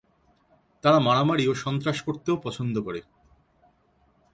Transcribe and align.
তারা 0.83 0.99
মারামারি 0.99 1.45
ও 1.47 1.53
সন্ত্রাস 1.55 1.97
করতেও 2.01 2.35
পছন্দ 2.37 2.75
করে। 2.85 3.01